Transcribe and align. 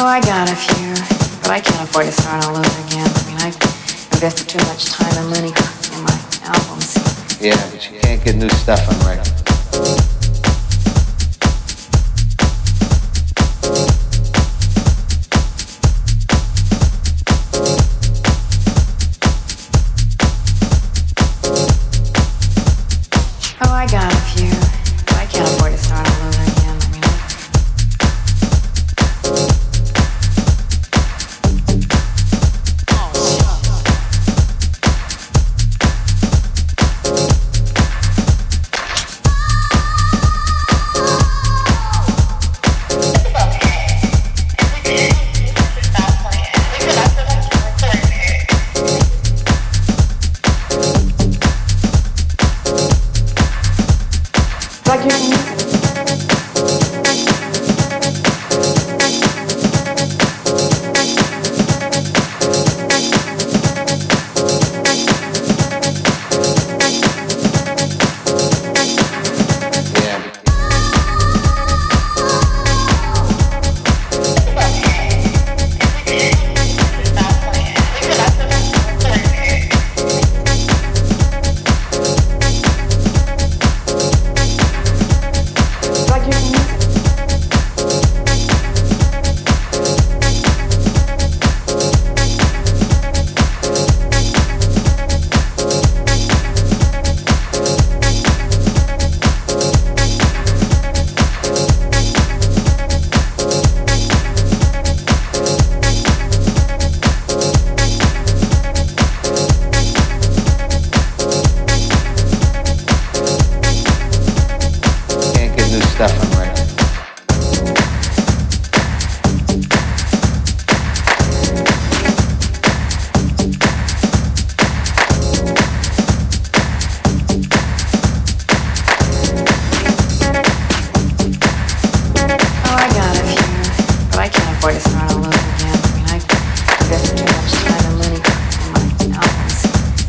Oh, 0.00 0.06
I 0.06 0.20
got 0.20 0.48
a 0.48 0.54
few, 0.54 0.94
but 1.42 1.50
I 1.50 1.58
can't 1.58 1.82
afford 1.82 2.06
to 2.06 2.12
start 2.12 2.44
all 2.46 2.56
over 2.56 2.80
again. 2.86 3.10
I 3.12 3.26
mean, 3.26 3.36
I've 3.38 3.56
invested 4.14 4.48
too 4.48 4.58
much 4.68 4.92
time 4.92 5.12
and 5.18 5.28
money 5.28 5.48
in 5.48 6.02
my 6.04 6.16
albums. 6.44 6.94
Yeah, 7.40 7.58
but 7.72 7.90
you 7.90 7.98
can't 7.98 8.24
get 8.24 8.36
new 8.36 8.48
stuff 8.50 8.78
on 8.88 8.94
record. 9.04 9.26
Oh, 23.60 23.72
I 23.72 23.88
got 23.90 24.12
a 24.12 24.17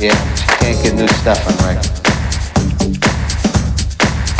Yeah, 0.00 0.14
can't 0.60 0.80
get 0.80 0.94
new 0.94 1.08
stuff 1.08 1.42
on 1.48 1.56
record. 1.66 1.90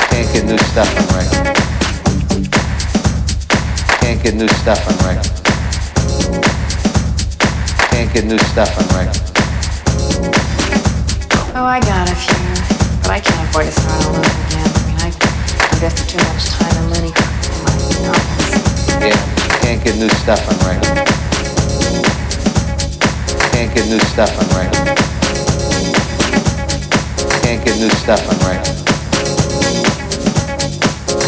Can't 0.07 0.33
get 0.33 0.45
new 0.45 0.57
stuff 0.57 0.87
on 0.95 1.07
record. 1.19 1.57
Can't 3.99 4.23
get 4.23 4.35
new 4.37 4.47
stuff 4.47 4.87
on 4.87 4.95
record. 5.03 5.27
Can't 7.91 8.07
get 8.15 8.25
new 8.27 8.39
stuff 8.39 8.71
on 8.79 8.87
record. 8.95 9.19
Oh, 11.57 11.67
I 11.67 11.81
got 11.81 12.09
a 12.09 12.15
few, 12.15 12.39
but 13.03 13.11
I 13.11 13.19
can't 13.19 13.49
afford 13.49 13.67
to 13.67 13.73
start 13.73 14.07
all 14.07 14.15
over 14.15 14.23
again. 14.23 14.63
I 14.63 14.87
mean, 14.87 14.99
I've 15.03 15.19
invested 15.75 16.07
too 16.07 16.23
much 16.23 16.55
time 16.55 16.77
and 16.79 16.89
money 16.89 17.11
in 17.11 17.59
my 17.67 17.75
albums. 18.07 18.95
Yeah, 19.03 19.19
can't 19.59 19.83
get 19.83 19.97
new 19.99 20.09
stuff 20.23 20.39
on 20.47 20.55
record. 20.71 21.03
Can't 23.51 23.75
get 23.75 23.89
new 23.89 23.99
stuff 23.99 24.31
on 24.39 24.47
record. 24.55 25.18
New 27.79 27.89
stuff 27.91 28.19
on 28.29 28.37
record. 28.51 28.75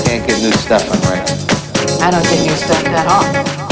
Can't 0.04 0.26
get 0.26 0.42
new 0.42 0.50
stuff 0.50 0.82
on 0.90 0.98
record. 1.08 2.02
I 2.02 2.10
don't 2.10 2.24
get 2.24 2.44
new 2.44 2.56
stuff 2.56 2.82
that 2.82 3.06
often. 3.06 3.69